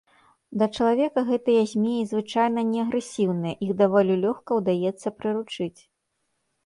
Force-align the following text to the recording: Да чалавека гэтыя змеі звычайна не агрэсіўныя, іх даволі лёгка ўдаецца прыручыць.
Да 0.59 0.65
чалавека 0.75 1.23
гэтыя 1.27 1.61
змеі 1.73 2.07
звычайна 2.13 2.63
не 2.71 2.79
агрэсіўныя, 2.85 3.55
іх 3.67 3.71
даволі 3.85 4.13
лёгка 4.25 4.51
ўдаецца 4.61 5.07
прыручыць. 5.19 5.77